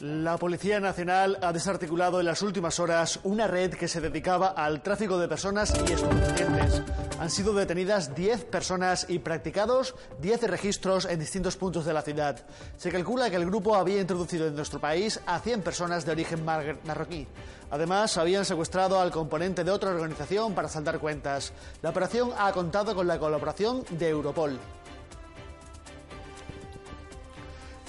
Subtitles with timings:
[0.00, 4.80] La Policía Nacional ha desarticulado en las últimas horas una red que se dedicaba al
[4.80, 6.82] tráfico de personas y estupefacientes.
[7.18, 12.36] Han sido detenidas 10 personas y practicados 10 registros en distintos puntos de la ciudad.
[12.76, 16.44] Se calcula que el grupo había introducido en nuestro país a 100 personas de origen
[16.44, 17.26] marroquí.
[17.72, 21.52] Además, habían secuestrado al componente de otra organización para saldar cuentas.
[21.82, 24.60] La operación ha contado con la colaboración de Europol.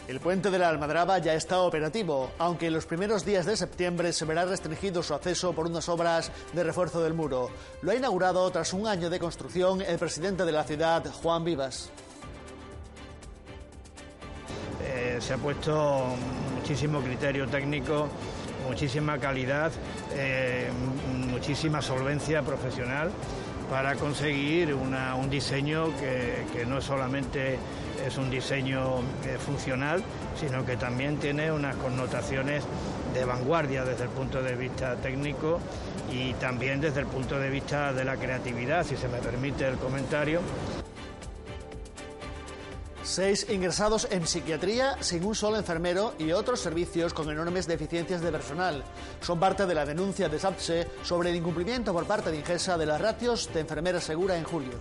[0.09, 4.11] El puente de la Almadraba ya está operativo, aunque en los primeros días de septiembre
[4.11, 7.51] se verá restringido su acceso por unas obras de refuerzo del muro.
[7.83, 11.91] Lo ha inaugurado tras un año de construcción el presidente de la ciudad, Juan Vivas.
[14.83, 16.05] Eh, se ha puesto
[16.55, 18.07] muchísimo criterio técnico,
[18.67, 19.71] muchísima calidad,
[20.15, 20.71] eh,
[21.29, 23.11] muchísima solvencia profesional
[23.69, 27.59] para conseguir un diseño que, no solamente
[28.05, 30.03] es un diseño eh, funcional,
[30.39, 32.63] sino que también tiene unas connotaciones
[33.13, 35.59] de vanguardia desde el punto de vista técnico
[36.11, 39.77] y también desde el punto de vista de la creatividad, si se me permite el
[39.77, 40.41] comentario.
[43.03, 48.31] Seis ingresados en psiquiatría sin un solo enfermero y otros servicios con enormes deficiencias de
[48.31, 48.83] personal.
[49.21, 52.85] Son parte de la denuncia de SAPSE sobre el incumplimiento por parte de Ingesa de
[52.85, 54.77] las ratios de enfermera segura en julio.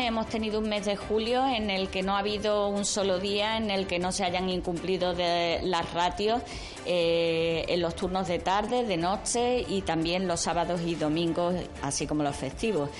[0.00, 3.56] Hemos tenido un mes de julio en el que no ha habido un solo día
[3.56, 6.40] en el que no se hayan incumplido las ratios
[6.86, 12.06] eh, en los turnos de tarde, de noche y también los sábados y domingos, así
[12.06, 12.90] como los festivos.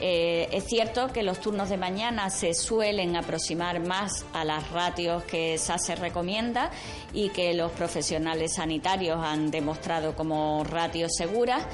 [0.00, 5.24] Eh, es cierto que los turnos de mañana se suelen aproximar más a las ratios
[5.24, 6.70] que se recomienda
[7.14, 11.66] y que los profesionales sanitarios han demostrado como ratios seguras,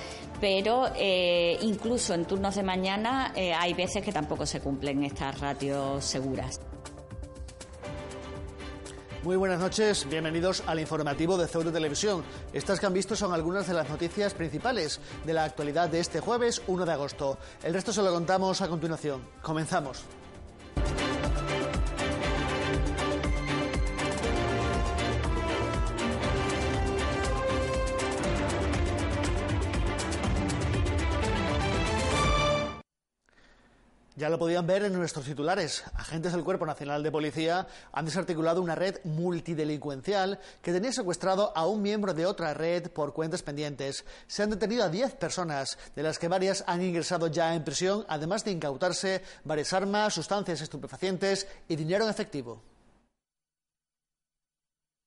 [0.43, 5.39] pero eh, incluso en turnos de mañana eh, hay veces que tampoco se cumplen estas
[5.39, 6.59] ratios seguras.
[9.23, 12.25] Muy buenas noches, bienvenidos al informativo de Ceuta Televisión.
[12.53, 16.19] Estas que han visto son algunas de las noticias principales de la actualidad de este
[16.19, 17.39] jueves 1 de agosto.
[17.63, 19.23] El resto se lo contamos a continuación.
[19.43, 20.05] Comenzamos.
[34.23, 35.83] Ya lo podían ver en nuestros titulares.
[35.95, 41.67] Agentes del Cuerpo Nacional de Policía han desarticulado una red multidelincuencial que tenía secuestrado a
[41.67, 44.05] un miembro de otra red por cuentas pendientes.
[44.29, 48.07] Se han detenido a 10 personas, de las que varias han ingresado ya en prisión,
[48.09, 52.72] además de incautarse varias armas, sustancias estupefacientes y dinero en efectivo.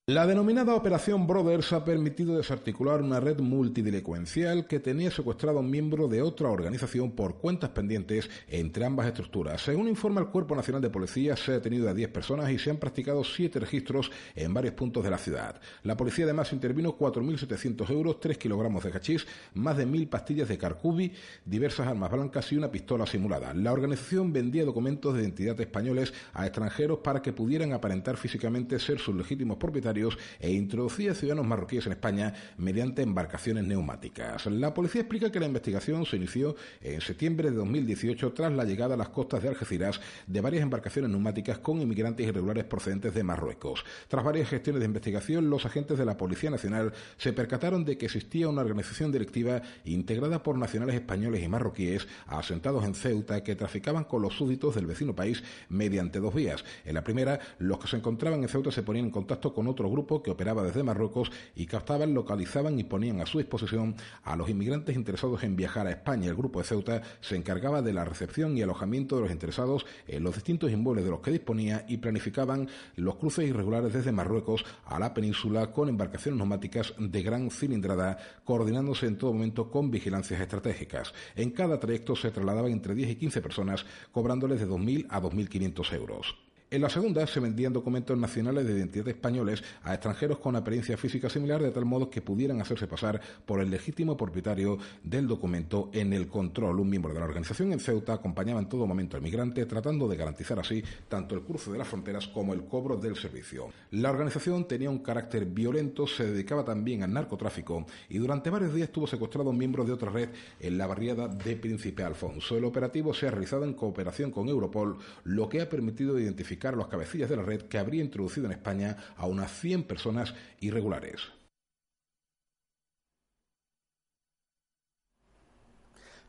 [0.08, 5.68] La denominada Operación Brothers ha permitido desarticular una red multidelincuencial que tenía secuestrado a un
[5.68, 9.62] miembro de otra organización por cuentas pendientes entre ambas estructuras.
[9.62, 12.70] Según informa el Cuerpo Nacional de Policía, se ha detenido a 10 personas y se
[12.70, 15.60] han practicado 7 registros en varios puntos de la ciudad.
[15.82, 20.56] La policía además intervino 4.700 euros, 3 kilogramos de hachís, más de 1.000 pastillas de
[20.56, 21.12] carcubi,
[21.44, 23.52] diversas armas blancas y una pistola simulada.
[23.54, 29.00] La organización vendía documentos de identidad españoles a extranjeros para que pudieran aparentar físicamente ser
[29.00, 29.95] sus legítimos propietarios
[30.40, 34.46] e introducía ciudadanos marroquíes en España mediante embarcaciones neumáticas.
[34.46, 38.94] La policía explica que la investigación se inició en septiembre de 2018 tras la llegada
[38.94, 43.84] a las costas de Algeciras de varias embarcaciones neumáticas con inmigrantes irregulares procedentes de Marruecos.
[44.08, 48.06] Tras varias gestiones de investigación, los agentes de la Policía Nacional se percataron de que
[48.06, 54.04] existía una organización delictiva integrada por nacionales españoles y marroquíes asentados en Ceuta que traficaban
[54.04, 56.64] con los súbditos del vecino país mediante dos vías.
[56.84, 59.85] En la primera, los que se encontraban en Ceuta se ponían en contacto con otros
[59.90, 64.48] grupo que operaba desde Marruecos y captaban, localizaban y ponían a su disposición a los
[64.48, 66.28] inmigrantes interesados en viajar a España.
[66.28, 70.22] El grupo de Ceuta se encargaba de la recepción y alojamiento de los interesados en
[70.22, 74.98] los distintos inmuebles de los que disponía y planificaban los cruces irregulares desde Marruecos a
[74.98, 81.12] la península con embarcaciones neumáticas de gran cilindrada, coordinándose en todo momento con vigilancias estratégicas.
[81.34, 85.92] En cada trayecto se trasladaban entre 10 y 15 personas, cobrándoles de 2.000 a 2.500
[85.94, 86.45] euros.
[86.68, 91.30] En la segunda se vendían documentos nacionales de identidad españoles a extranjeros con apariencia física
[91.30, 96.12] similar de tal modo que pudieran hacerse pasar por el legítimo propietario del documento en
[96.12, 96.80] el control.
[96.80, 100.16] Un miembro de la organización en Ceuta acompañaba en todo momento al migrante tratando de
[100.16, 103.68] garantizar así tanto el cruce de las fronteras como el cobro del servicio.
[103.92, 108.88] La organización tenía un carácter violento, se dedicaba también al narcotráfico y durante varios días
[108.88, 112.56] estuvo secuestrado un miembro de otra red en la barriada de Príncipe Alfonso.
[112.56, 116.72] El operativo se ha realizado en cooperación con Europol, lo que ha permitido identificar a
[116.72, 121.36] los cabecillas de la red que habría introducido en España a unas 100 personas irregulares.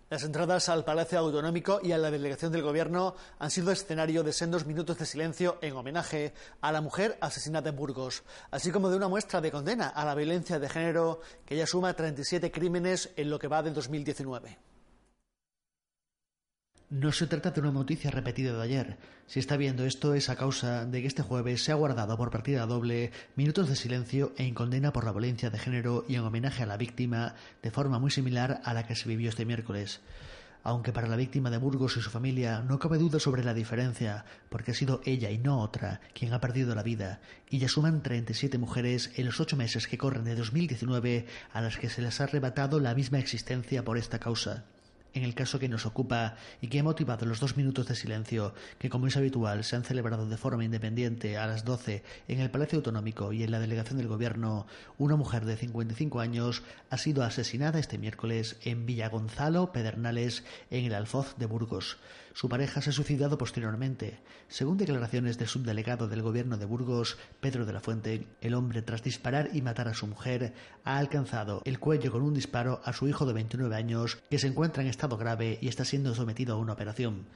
[0.09, 4.31] Las entradas al Palacio Autonómico y a la delegación del Gobierno han sido escenario de
[4.31, 8.95] sendos minutos de silencio en homenaje a la mujer asesinada en Burgos, así como de
[8.95, 13.29] una muestra de condena a la violencia de género que ya suma 37 crímenes en
[13.29, 14.57] lo que va del 2019.
[16.89, 18.97] No se trata de una noticia repetida de ayer.
[19.25, 22.31] Si está viendo esto es a causa de que este jueves se ha guardado por
[22.31, 26.63] partida doble minutos de silencio en condena por la violencia de género y en homenaje
[26.63, 29.99] a la víctima de forma muy similar a la que se vivió este miércoles.
[30.63, 34.23] Aunque para la víctima de Burgos y su familia no cabe duda sobre la diferencia,
[34.47, 37.19] porque ha sido ella y no otra quien ha perdido la vida,
[37.49, 41.77] y ya suman 37 mujeres en los ocho meses que corren de 2019 a las
[41.77, 44.63] que se les ha arrebatado la misma existencia por esta causa
[45.17, 48.53] en el caso que nos ocupa y que ha motivado los dos minutos de silencio
[48.77, 52.51] que, como es habitual, se han celebrado de forma independiente a las 12 en el
[52.51, 54.67] Palacio Autonómico y en la delegación del Gobierno,
[54.97, 60.93] una mujer de 55 años ha sido asesinada este miércoles en Villagonzalo, Pedernales, en el
[60.93, 61.97] Alfoz de Burgos.
[62.37, 64.19] Su pareja se ha suicidado posteriormente.
[64.47, 69.01] Según declaraciones del subdelegado del Gobierno de Burgos, Pedro de la Fuente, el hombre, tras
[69.01, 70.53] disparar y matar a su mujer,
[70.83, 74.45] ha alcanzado el cuello con un disparo a su hijo de 29 años, que se
[74.45, 77.27] encuentra en estado grave y está siendo sometido a una operación.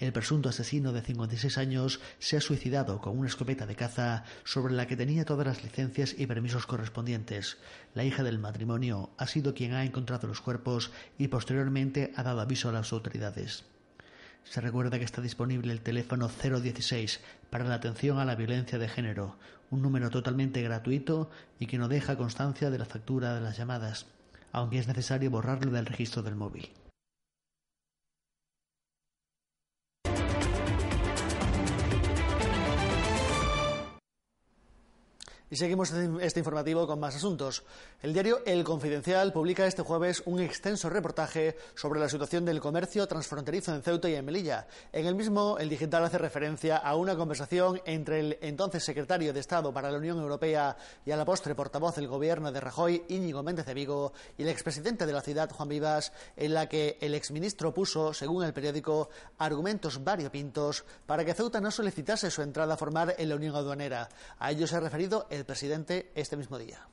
[0.00, 4.72] El presunto asesino de 56 años se ha suicidado con una escopeta de caza sobre
[4.72, 7.58] la que tenía todas las licencias y permisos correspondientes.
[7.94, 12.40] La hija del matrimonio ha sido quien ha encontrado los cuerpos y posteriormente ha dado
[12.40, 13.64] aviso a las autoridades.
[14.44, 18.88] Se recuerda que está disponible el teléfono 016 para la atención a la violencia de
[18.88, 19.36] género,
[19.70, 24.06] un número totalmente gratuito y que no deja constancia de la factura de las llamadas,
[24.50, 26.70] aunque es necesario borrarlo del registro del móvil.
[35.52, 37.64] Y seguimos este informativo con más asuntos.
[38.02, 43.08] El diario El Confidencial publica este jueves un extenso reportaje sobre la situación del comercio
[43.08, 44.68] transfronterizo en Ceuta y en Melilla.
[44.92, 49.40] En el mismo, el digital hace referencia a una conversación entre el entonces secretario de
[49.40, 53.42] Estado para la Unión Europea y a la postre portavoz del gobierno de Rajoy, Íñigo
[53.42, 57.12] Méndez de Vigo, y el expresidente de la ciudad, Juan Vivas, en la que el
[57.12, 62.76] exministro puso, según el periódico, argumentos variopintos para que Ceuta no solicitase su entrada a
[62.76, 64.08] formar en la Unión Aduanera.
[64.38, 66.86] A ello se ha referido el presidente este mismo día.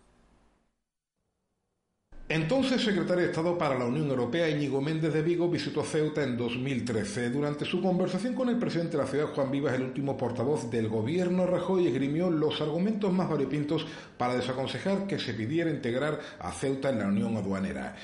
[2.29, 6.35] Entonces secretario de Estado para la Unión Europea, Íñigo Méndez de Vigo, visitó Ceuta en
[6.35, 7.29] 2013.
[7.29, 10.89] Durante su conversación con el presidente de la ciudad, Juan Vivas, el último portavoz del
[10.89, 16.89] gobierno, Rajoy esgrimió los argumentos más variopintos para desaconsejar que se pidiera integrar a Ceuta
[16.89, 17.95] en la Unión Aduanera.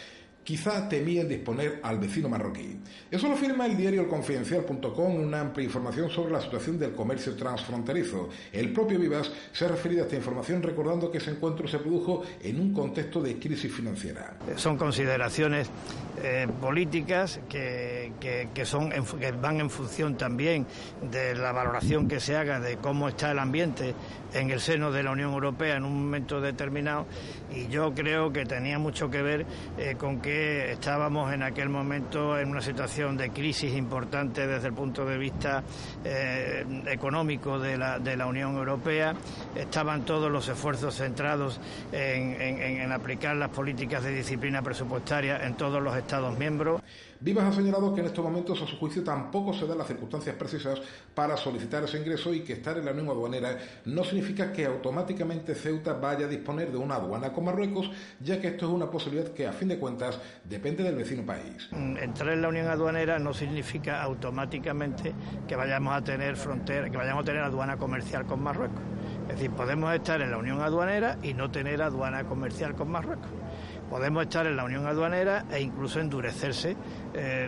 [0.44, 2.78] Quizá temían disponer al vecino marroquí.
[3.10, 8.30] Eso lo firma el diario elconfidencial.com una amplia información sobre la situación del comercio transfronterizo.
[8.52, 12.24] El propio Vivas se ha referido a esta información recordando que ese encuentro se produjo
[12.42, 14.36] en un contexto de crisis financiera.
[14.56, 15.70] Son consideraciones
[16.22, 18.12] eh, políticas que,
[18.66, 20.66] son que van en función también
[21.12, 23.94] de la valoración que se haga de cómo está el ambiente
[24.34, 27.06] en el seno de la Unión Europea en un momento determinado
[27.54, 29.46] y yo creo que tenía mucho que ver
[29.78, 34.74] eh, con que estábamos en aquel momento en una situación de crisis importante desde el
[34.74, 35.64] punto de vista
[36.04, 39.14] eh, económico de la, de la, Unión Europea.
[39.56, 41.60] Estaban todos los esfuerzos centrados
[41.92, 46.82] en aplicar las políticas de disciplina presupuestaria en todos los Estados miembros.
[47.24, 50.36] Vivas ha señalado que en estos momentos, a su juicio, tampoco se dan las circunstancias
[50.36, 50.82] precisas
[51.16, 55.56] para solicitar ese ingreso y que estar en la Unión Aduanera no significa que automáticamente
[55.56, 59.30] Ceuta vaya a disponer de una aduana con Marruecos, ya que esto es una posibilidad
[59.30, 61.70] que, a fin de cuentas, depende del vecino país.
[61.72, 65.16] Mm, entrar en la Unión Aduanera no significa automáticamente
[65.48, 68.82] que vayamos a tener frontera, que vayamos a tener aduana comercial con Marruecos.
[69.30, 73.32] Es decir, podemos estar en la Unión Aduanera y no tener aduana comercial con Marruecos
[73.94, 76.76] podemos estar en la Unión Aduanera e incluso endurecerse
[77.14, 77.48] eh,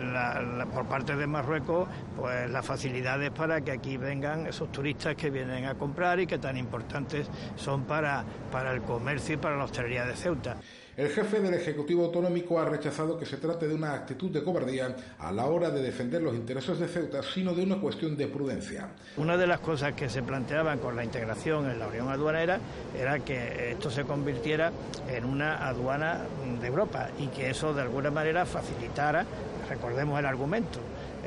[0.72, 5.64] por parte de Marruecos pues las facilidades para que aquí vengan esos turistas que vienen
[5.64, 10.04] a comprar y que tan importantes son para, para el comercio y para la hostelería
[10.04, 10.56] de Ceuta.
[10.96, 14.96] El jefe del Ejecutivo Autonómico ha rechazado que se trate de una actitud de cobardía
[15.18, 18.88] a la hora de defender los intereses de Ceuta, sino de una cuestión de prudencia.
[19.18, 22.58] Una de las cosas que se planteaban con la integración en la Unión Aduanera
[22.98, 24.72] era que esto se convirtiera
[25.06, 26.22] en una aduana
[26.62, 29.26] de Europa y que eso de alguna manera facilitara,
[29.68, 30.78] recordemos el argumento,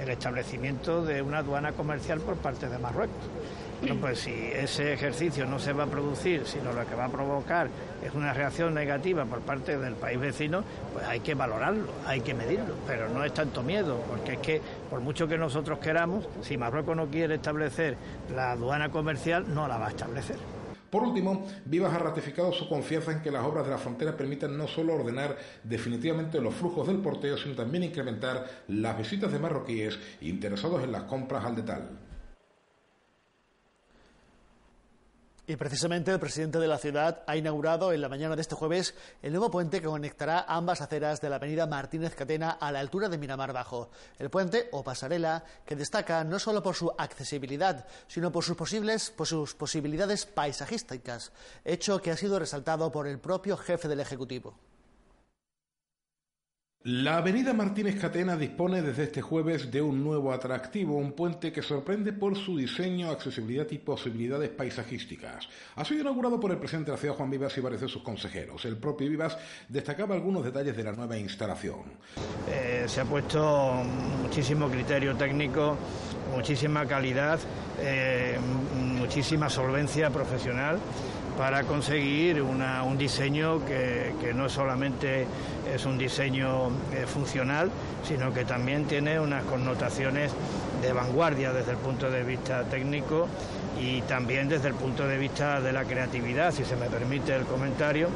[0.01, 3.23] el establecimiento de una aduana comercial por parte de Marruecos.
[3.79, 7.09] Bueno, pues si ese ejercicio no se va a producir, sino lo que va a
[7.09, 7.69] provocar
[8.03, 12.33] es una reacción negativa por parte del país vecino, pues hay que valorarlo, hay que
[12.33, 16.57] medirlo, pero no es tanto miedo, porque es que por mucho que nosotros queramos, si
[16.57, 17.95] Marruecos no quiere establecer
[18.35, 20.35] la aduana comercial, no la va a establecer.
[20.89, 24.57] Por último, Vivas ha ratificado su confianza en que las obras de la frontera permitan
[24.57, 29.97] no solo ordenar definitivamente los flujos del porteo, sino también incrementar las visitas de marroquíes
[30.19, 32.08] interesados en las compras al detalle.
[35.49, 38.93] Y precisamente el presidente de la ciudad ha inaugurado en la mañana de este jueves
[39.23, 43.09] el nuevo puente que conectará ambas aceras de la avenida Martínez Catena a la altura
[43.09, 43.89] de Miramar Bajo.
[44.19, 49.09] El puente o pasarela que destaca no solo por su accesibilidad, sino por sus, posibles,
[49.09, 51.31] por sus posibilidades paisajísticas,
[51.65, 54.68] hecho que ha sido resaltado por el propio jefe del Ejecutivo.
[56.83, 61.61] La avenida Martínez Catena dispone desde este jueves de un nuevo atractivo, un puente que
[61.61, 65.49] sorprende por su diseño, accesibilidad y posibilidades paisajísticas.
[65.75, 68.01] Ha sido inaugurado por el presidente de la ciudad, Juan Vivas, y varios de sus
[68.01, 68.63] consejeros.
[68.63, 71.81] El propio Vivas destacaba algunos detalles de la nueva instalación.
[72.49, 73.83] Eh, se ha puesto
[74.21, 75.75] muchísimo criterio técnico,
[76.33, 77.41] muchísima calidad,
[77.81, 78.37] eh,
[78.97, 80.79] muchísima solvencia profesional
[81.39, 85.25] para conseguir un diseño que, no solamente
[85.73, 87.71] es un diseño eh, funcional,
[88.03, 90.33] sino que también tiene unas connotaciones
[90.81, 93.29] de vanguardia desde el punto de vista técnico
[93.79, 97.45] y también desde el punto de vista de la creatividad, si se me permite el
[97.45, 98.09] comentario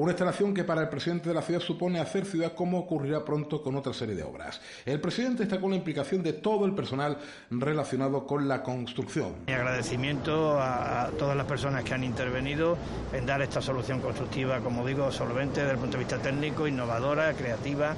[0.00, 3.62] una instalación que para el presidente de la ciudad supone hacer ciudad como ocurrirá pronto
[3.62, 4.58] con otra serie de obras.
[4.86, 7.18] El presidente está con la implicación de todo el personal
[7.50, 9.34] relacionado con la construcción.
[9.46, 12.78] Mi agradecimiento a, todas las personas que han intervenido
[13.12, 17.34] en dar esta solución constructiva, como digo, solvente desde el punto de vista técnico, innovadora,
[17.34, 17.94] creativa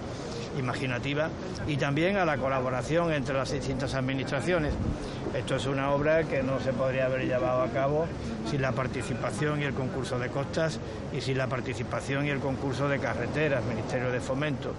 [0.58, 1.28] imaginativa
[1.66, 4.74] y también a la colaboración entre las distintas administraciones.
[5.34, 8.06] Esto es una obra que no se podría haber llevado a cabo
[8.50, 10.78] sin la participación y el concurso de costas
[11.16, 14.74] y sin la participación y el concurso de carreteras, Ministerio de Fomento.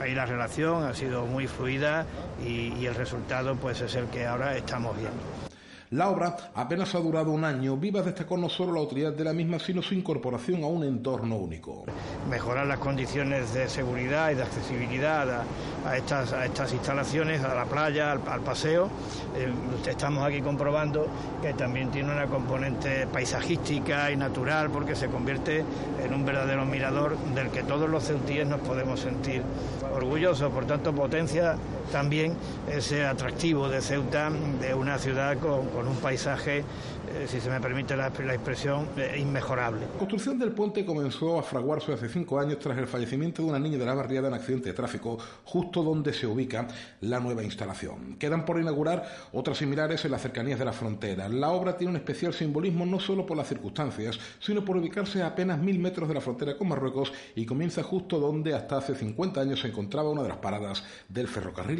[0.00, 2.06] Ahí la relación ha sido muy fluida
[2.44, 5.53] y, y el resultado pues es el que ahora estamos viendo.
[5.94, 7.76] La obra apenas ha durado un año.
[7.76, 11.36] Vivas destacó no solo la utilidad de la misma, sino su incorporación a un entorno
[11.36, 11.84] único.
[12.28, 15.44] Mejorar las condiciones de seguridad y de accesibilidad
[15.86, 18.90] a, estas, instalaciones, a la playa, al, paseo.
[19.36, 19.48] Eh,
[19.88, 21.06] estamos aquí comprobando
[21.40, 25.64] que también tiene una componente paisajística y natural porque se convierte
[26.04, 29.42] en un verdadero mirador del que todos los ceutíes nos podemos sentir
[29.94, 30.52] orgullosos.
[30.52, 31.54] Por tanto, potencia
[31.90, 32.34] también
[32.70, 37.96] ese atractivo de Ceuta, de una ciudad con, un paisaje, eh, si se me permite
[37.96, 39.86] la, expresión, eh, inmejorable.
[39.92, 43.58] La construcción del puente comenzó a fraguarse hace cinco años tras el fallecimiento de una
[43.58, 46.66] niña de la barriada en accidente de tráfico, justo donde se ubica
[47.00, 48.16] la nueva instalación.
[48.18, 51.28] Quedan por inaugurar otras similares en las cercanías de la frontera.
[51.28, 55.28] La obra tiene un especial simbolismo no solo por las circunstancias, sino por ubicarse a
[55.28, 59.40] apenas mil metros de la frontera con Marruecos y comienza justo donde hasta hace 50
[59.40, 61.73] años se encontraba una de las paradas del ferrocarril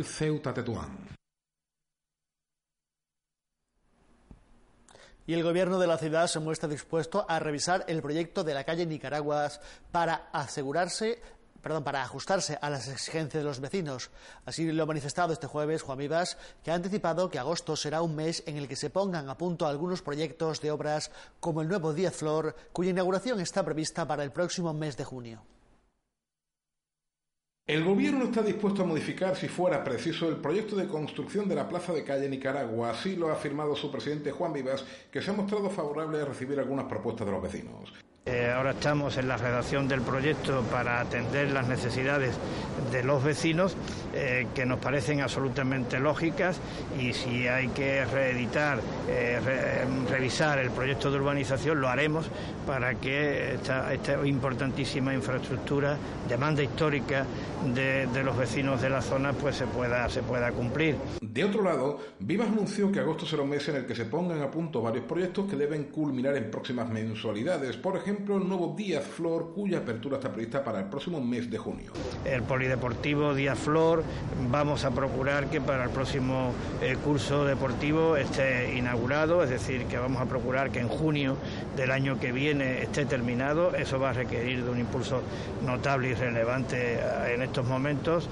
[5.26, 8.64] y el gobierno de la ciudad se muestra dispuesto a revisar el proyecto de la
[8.64, 9.50] calle Nicaragua
[9.90, 11.20] para asegurarse
[11.62, 14.10] perdón, para ajustarse a las exigencias de los vecinos.
[14.44, 18.14] Así lo ha manifestado este jueves Juan Vivas, que ha anticipado que agosto será un
[18.14, 21.10] mes en el que se pongan a punto algunos proyectos de obras
[21.40, 25.42] como el nuevo Díaz Flor, cuya inauguración está prevista para el próximo mes de junio.
[27.66, 31.66] El gobierno está dispuesto a modificar, si fuera preciso, el proyecto de construcción de la
[31.66, 32.90] plaza de calle Nicaragua.
[32.90, 36.58] Así lo ha afirmado su presidente Juan Vivas, que se ha mostrado favorable a recibir
[36.58, 37.90] algunas propuestas de los vecinos.
[38.26, 42.34] Eh, ahora estamos en la redacción del proyecto para atender las necesidades
[42.90, 43.76] de los vecinos,
[44.14, 46.58] eh, que nos parecen absolutamente lógicas,
[46.98, 52.30] y si hay que reeditar, eh, revisar el proyecto de urbanización, lo haremos
[52.66, 57.26] para que esta, esta importantísima infraestructura, demanda histórica
[57.74, 60.96] de, de, los vecinos de la zona, pues se pueda, se pueda cumplir.
[61.20, 64.40] De otro lado, Vivas anunció que agosto será un mes en el que se pongan
[64.40, 67.76] a punto varios proyectos que deben culminar en próximas mensualidades.
[67.76, 71.58] Por ejemplo, ejemplo, nuevo Díaz Flor, cuya apertura está prevista para el próximo mes de
[71.58, 71.90] junio.
[72.24, 74.04] El Polideportivo Díaz Flor,
[74.50, 79.98] vamos a procurar que para el próximo eh, curso deportivo esté inaugurado, es decir, que
[79.98, 81.36] vamos a procurar que en junio
[81.76, 83.74] del año que viene esté terminado.
[83.74, 85.20] Eso va a requerir de un impulso
[85.66, 88.28] notable y relevante eh, en estos momentos.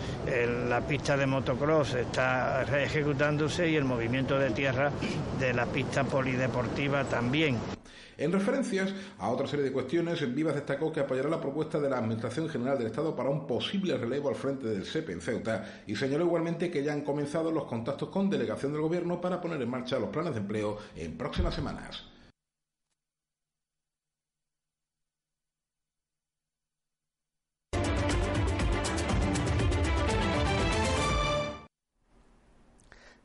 [0.69, 4.93] la pista de motocross está ejecutándose y el movimiento de tierra
[5.41, 7.82] de la pista polideportiva también.
[8.19, 11.99] En referencias a otra serie de cuestiones, Vivas destacó que apoyará la propuesta de la
[11.99, 15.97] Administración General del Estado para un posible relevo al frente del SEPE en Ceuta y
[15.97, 19.71] señaló igualmente que ya han comenzado los contactos con delegación del Gobierno para poner en
[19.71, 22.12] marcha los planes de empleo en próximas semanas.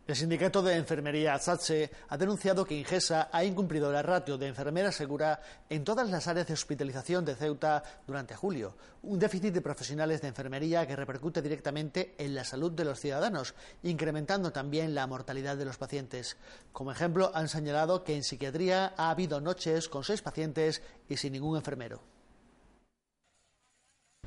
[0.08, 4.90] El sindicato de enfermería SATSE ha denunciado que Ingesa ha incumplido la ratio de enfermera
[4.90, 10.22] segura en todas las áreas de hospitalización de Ceuta durante julio, un déficit de profesionales
[10.22, 15.58] de enfermería que repercute directamente en la salud de los ciudadanos, incrementando también la mortalidad
[15.58, 16.38] de los pacientes.
[16.72, 21.34] Como ejemplo, han señalado que en psiquiatría ha habido noches con seis pacientes y sin
[21.34, 22.16] ningún enfermero.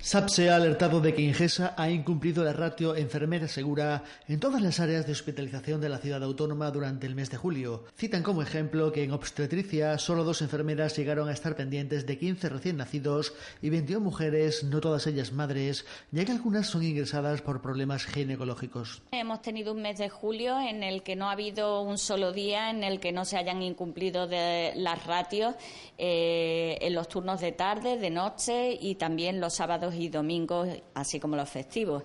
[0.03, 4.81] SAPSE ha alertado de que Ingesa ha incumplido la ratio enfermera segura en todas las
[4.81, 7.85] áreas de hospitalización de la ciudad autónoma durante el mes de julio.
[7.99, 12.49] Citan como ejemplo que en obstetricia solo dos enfermeras llegaron a estar pendientes de 15
[12.49, 17.61] recién nacidos y 21 mujeres, no todas ellas madres, ya que algunas son ingresadas por
[17.61, 19.03] problemas ginecológicos.
[19.13, 22.71] Hemos tenido un mes de julio en el que no ha habido un solo día
[22.71, 25.55] en el que no se hayan incumplido de las ratios
[25.99, 31.21] eh, en los turnos de tarde, de noche y también los sábados y domingos, así
[31.21, 32.03] como los festivos.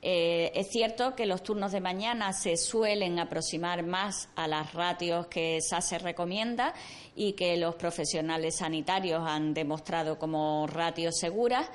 [0.00, 5.26] Eh, es cierto que los turnos de mañana se suelen aproximar más a las ratios
[5.26, 6.72] que SASE recomienda
[7.16, 11.68] y que los profesionales sanitarios han demostrado como ratios seguras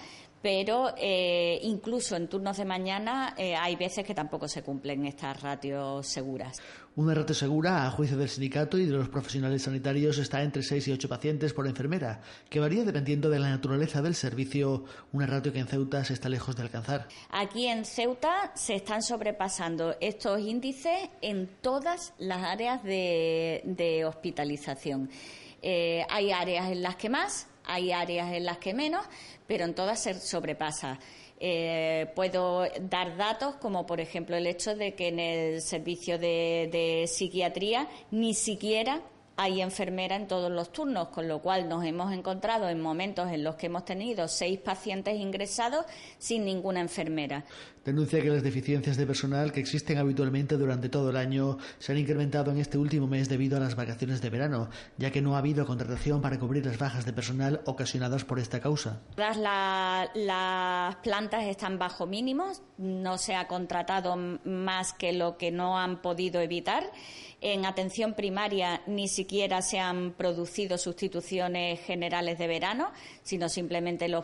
[0.44, 5.42] pero eh, incluso en turnos de mañana eh, hay veces que tampoco se cumplen estas
[5.42, 6.62] ratios seguras.
[6.96, 10.90] Una ratio segura, a juicio del sindicato y de los profesionales sanitarios, está entre 6
[10.90, 12.22] y 8 pacientes por enfermera,
[12.52, 16.30] que varía dependiendo de la naturaleza del servicio, una ratio que en Ceuta se está
[16.30, 17.08] lejos de alcanzar.
[17.32, 25.10] Aquí en Ceuta se están sobrepasando estos índices en todas las áreas de, hospitalización.
[25.64, 29.04] Eh, hay áreas en las que más, hay áreas en las que menos,
[29.48, 31.00] pero en todas se sobrepasa.
[31.46, 37.04] Eh, puedo dar datos como, por ejemplo, el hecho de que en el servicio de
[37.06, 39.02] psiquiatría ni siquiera
[39.36, 43.44] hay enfermera en todos los turnos, con lo cual nos hemos encontrado en momentos en
[43.44, 45.86] los que hemos tenido seis pacientes ingresados
[46.18, 47.46] sin ninguna enfermera.
[47.86, 51.98] Denuncia que las deficiencias de personal que existen habitualmente durante todo el año se han
[51.98, 55.40] incrementado en este último mes debido a las vacaciones de verano, ya que no ha
[55.40, 59.02] habido contratación para cubrir las bajas de personal ocasionadas por esta causa.
[59.18, 66.02] las plantas están bajo mínimos, no se ha contratado más que lo que no han
[66.02, 66.90] podido evitar.
[67.46, 74.24] En atención primaria ni siquiera se han producido sustituciones generales de verano, sino simplemente los,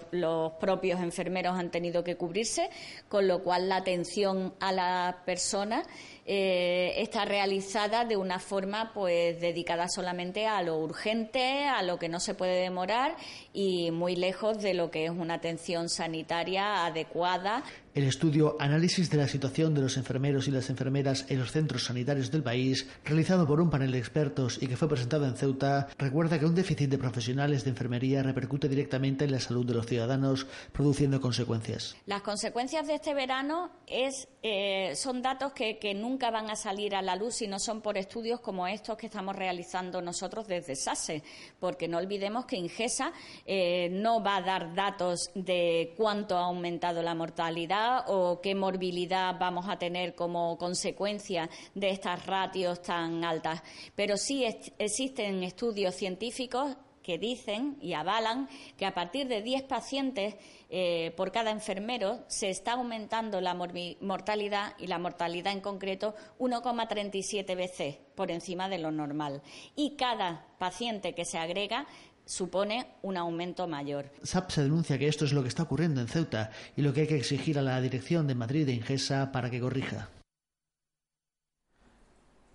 [0.58, 2.70] propios enfermeros han tenido que cubrirse,
[3.10, 5.84] con lo cual la atención a la persona
[6.32, 12.08] eh, está realizada de una forma pues dedicada solamente a lo urgente, a lo que
[12.08, 13.16] no se puede demorar
[13.52, 17.64] y muy lejos de lo que es una atención sanitaria adecuada.
[17.96, 21.86] El estudio Análisis de la situación de los enfermeros y las enfermeras en los centros
[21.86, 25.88] sanitarios del país, realizado por un panel de expertos y que fue presentado en Ceuta,
[25.98, 29.88] recuerda que un déficit de profesionales de enfermería repercute directamente en la salud de los
[29.88, 31.96] ciudadanos, produciendo consecuencias.
[32.06, 37.02] Las consecuencias de este verano es, eh, son datos que, nunca van a salir a
[37.02, 41.24] la luz si no son por estudios como estos que estamos realizando nosotros desde SASE,
[41.60, 43.14] porque no olvidemos que Ingesa
[43.46, 49.36] eh, no va a dar datos de cuánto ha aumentado la mortalidad o qué morbilidad
[49.40, 53.62] vamos a tener como consecuencia de estas ratios tan altas.
[53.96, 54.46] Pero sí
[54.78, 56.76] existen estudios científicos
[57.10, 60.36] que dicen y avalan que a partir de 10 pacientes
[60.70, 67.56] eh, por cada enfermero se está aumentando la mortalidad y la mortalidad en concreto 1,37
[67.56, 69.42] veces por encima de lo normal.
[69.76, 71.88] Y cada paciente que se agrega
[72.26, 74.12] supone un aumento mayor.
[74.22, 77.02] SAP se denuncia que esto es lo que está ocurriendo en Ceuta y lo que
[77.02, 80.10] hay que exigir a la dirección de Madrid de Ingesa para que corrija.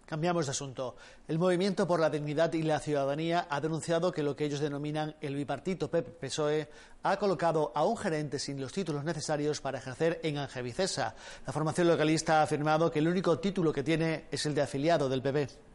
[0.06, 0.96] Cambiamos de asunto.
[1.26, 5.16] El Movimiento por la Dignidad y la Ciudadanía ha denunciado que lo que ellos denominan
[5.20, 6.68] el bipartito PEP-PSOE
[7.02, 11.14] ha colocado a un gerente sin los títulos necesarios para ejercer en Angevicesa.
[11.46, 15.08] La formación localista ha afirmado que el único título que tiene es el de afiliado
[15.08, 15.73] del PP.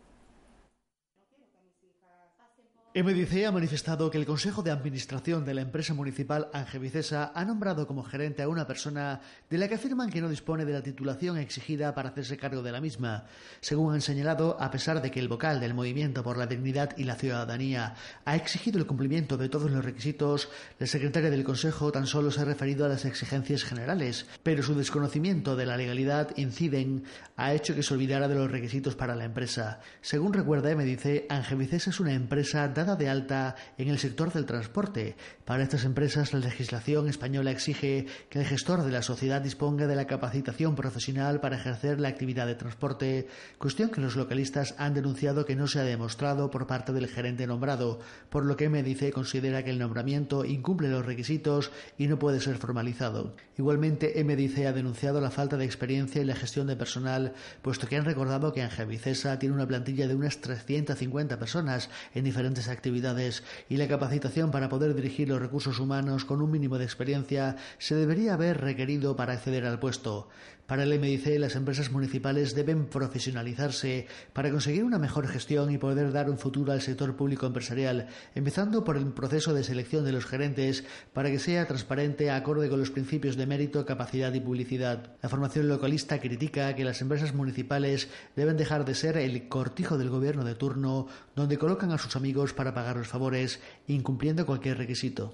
[2.96, 7.86] MDC ha manifestado que el Consejo de Administración de la empresa municipal Angevicesa ha nombrado
[7.86, 11.38] como gerente a una persona de la que afirman que no dispone de la titulación
[11.38, 13.26] exigida para hacerse cargo de la misma.
[13.62, 17.04] Según han señalado, a pesar de que el vocal del Movimiento por la Dignidad y
[17.04, 17.94] la Ciudadanía
[18.26, 20.50] ha exigido el cumplimiento de todos los requisitos,
[20.80, 24.74] la secretaria del Consejo tan solo se ha referido a las exigencias generales, pero su
[24.74, 27.04] desconocimiento de la legalidad inciden
[27.36, 29.80] ha hecho que se olvidara de los requisitos para la empresa.
[30.02, 35.18] Según recuerda MDC, Angevicesa es una empresa dada de alta en el sector del transporte.
[35.44, 39.98] Para estas empresas, la legislación española exige que el gestor de la sociedad disponga de
[39.98, 45.46] la capacitación profesional para ejercer la actividad de transporte, cuestión que los localistas han denunciado
[45.46, 49.64] que no se ha demostrado por parte del gerente nombrado, por lo que MDC considera
[49.64, 53.36] que el nombramiento incumple los requisitos y no puede ser formalizado.
[53.58, 57.98] Igualmente, MDC ha denunciado la falta de experiencia en la gestión de personal, puesto que
[57.98, 63.44] han recordado que Ángel Vicesa tiene una plantilla de unas 350 personas en diferentes actividades
[63.70, 67.96] y la capacitación para poder dirigir los recursos humanos con un mínimo de experiencia se
[67.96, 70.30] debería haber requerido para acceder al puesto.
[70.70, 76.12] Para el MDC, las empresas municipales deben profesionalizarse para conseguir una mejor gestión y poder
[76.12, 78.06] dar un futuro al sector público empresarial,
[78.36, 82.80] empezando por el proceso de selección de los gerentes para que sea transparente acorde con
[82.80, 85.18] los principios de mérito, capacidad y publicidad.
[85.24, 90.12] La formación localista critica que las empresas municipales deben dejar de ser el cortijo del
[90.12, 95.34] gobierno de turno donde colocan a sus amigos para pagar los favores, incumpliendo cualquier requisito.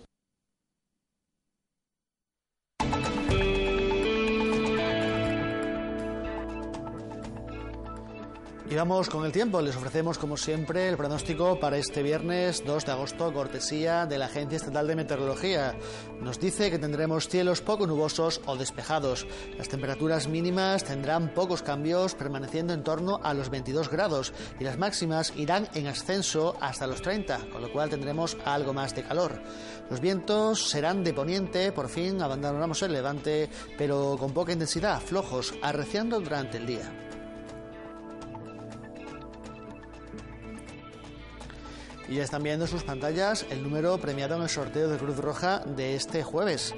[8.67, 9.61] Y vamos con el tiempo.
[9.61, 14.25] Les ofrecemos, como siempre, el pronóstico para este viernes 2 de agosto, cortesía de la
[14.25, 15.77] Agencia Estatal de Meteorología.
[16.19, 19.27] Nos dice que tendremos cielos poco nubosos o despejados.
[19.55, 24.79] Las temperaturas mínimas tendrán pocos cambios, permaneciendo en torno a los 22 grados, y las
[24.79, 29.43] máximas irán en ascenso hasta los 30, con lo cual tendremos algo más de calor.
[29.91, 33.47] Los vientos serán de poniente, por fin abandonamos el levante,
[33.77, 36.91] pero con poca intensidad, flojos, arreciando durante el día.
[42.07, 45.17] Y ya están viendo en sus pantallas el número premiado en el sorteo de Cruz
[45.17, 46.75] Roja de este jueves,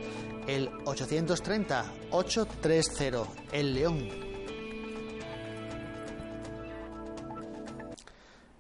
[0.47, 4.07] el 830-830, el León.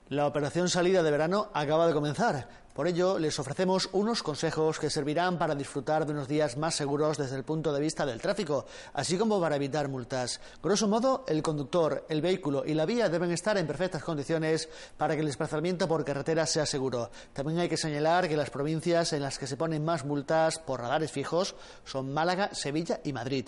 [0.09, 2.49] La operación salida de verano acaba de comenzar.
[2.77, 7.17] Por ello, les ofrecemos unos consejos que servirán para disfrutar de unos días más seguros
[7.17, 10.39] desde el punto de vista del tráfico, así como para evitar multas.
[10.61, 15.15] Grosso modo, el conductor, el vehículo y la vía deben estar en perfectas condiciones para
[15.15, 17.09] que el desplazamiento por carretera sea seguro.
[17.33, 20.79] También hay que señalar que las provincias en las que se ponen más multas por
[20.79, 23.47] radares fijos son Málaga, Sevilla y Madrid.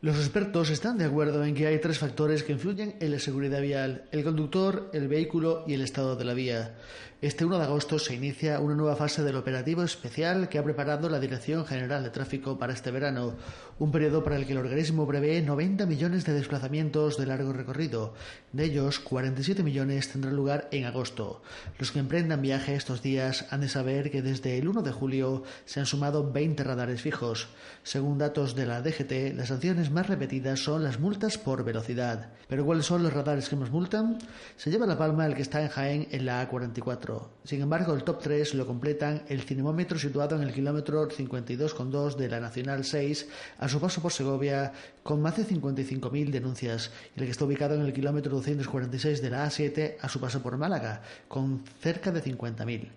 [0.00, 3.60] Los expertos están de acuerdo en que hay tres factores que influyen en la seguridad
[3.60, 6.76] vial, el conductor, el vehículo y el estado de la vía.
[7.20, 11.08] Este 1 de agosto se inicia una nueva fase del operativo especial que ha preparado
[11.08, 13.34] la Dirección General de Tráfico para este verano,
[13.80, 18.14] un periodo para el que el organismo prevé 90 millones de desplazamientos de largo recorrido.
[18.52, 21.42] De ellos, 47 millones tendrán lugar en agosto.
[21.80, 25.42] Los que emprendan viaje estos días han de saber que desde el 1 de julio
[25.64, 27.48] se han sumado 20 radares fijos.
[27.82, 32.30] Según datos de la DGT, las sanciones más repetidas son las multas por velocidad.
[32.48, 34.18] ¿Pero cuáles son los radares que más multan?
[34.56, 37.28] Se lleva la palma el que está en Jaén en la A44.
[37.44, 42.28] Sin embargo, el top 3 lo completan el cinemómetro situado en el kilómetro 52,2 de
[42.28, 44.72] la Nacional 6 a su paso por Segovia
[45.02, 49.30] con más de 55.000 denuncias y el que está ubicado en el kilómetro 246 de
[49.30, 52.88] la A7 a su paso por Málaga con cerca de 50.000.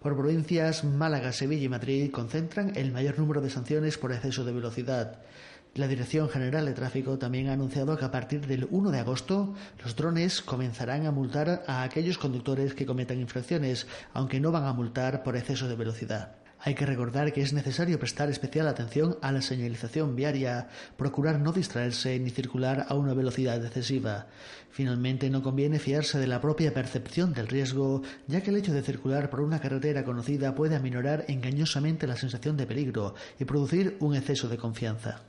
[0.00, 4.52] Por provincias, Málaga, Sevilla y Madrid concentran el mayor número de sanciones por exceso de
[4.52, 5.18] velocidad.
[5.74, 9.54] La Dirección General de Tráfico también ha anunciado que a partir del 1 de agosto
[9.84, 14.72] los drones comenzarán a multar a aquellos conductores que cometan infracciones, aunque no van a
[14.72, 16.36] multar por exceso de velocidad.
[16.60, 21.52] Hay que recordar que es necesario prestar especial atención a la señalización viaria, procurar no
[21.52, 24.26] distraerse ni circular a una velocidad excesiva.
[24.70, 28.82] Finalmente, no conviene fiarse de la propia percepción del riesgo, ya que el hecho de
[28.82, 34.16] circular por una carretera conocida puede aminorar engañosamente la sensación de peligro y producir un
[34.16, 35.28] exceso de confianza.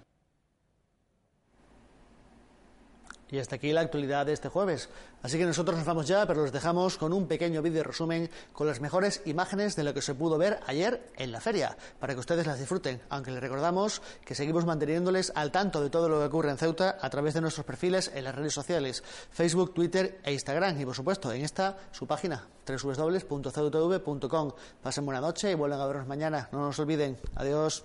[3.31, 4.89] Y hasta aquí la actualidad de este jueves.
[5.21, 8.67] Así que nosotros nos vamos ya, pero los dejamos con un pequeño vídeo resumen con
[8.67, 12.19] las mejores imágenes de lo que se pudo ver ayer en la feria, para que
[12.19, 13.01] ustedes las disfruten.
[13.09, 16.97] Aunque les recordamos que seguimos manteniéndoles al tanto de todo lo que ocurre en Ceuta
[17.01, 20.79] a través de nuestros perfiles en las redes sociales, Facebook, Twitter e Instagram.
[20.79, 24.51] Y por supuesto, en esta, su página, www.ceutv.com.
[24.81, 26.49] Pasen buena noche y vuelvan a vernos mañana.
[26.51, 27.17] No nos olviden.
[27.35, 27.83] Adiós.